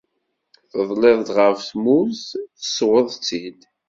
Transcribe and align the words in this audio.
Tedliḍ-d 0.71 1.29
ɣef 1.37 1.57
tmurt, 1.69 2.21
tessweḍ-tt-id. 2.59 3.59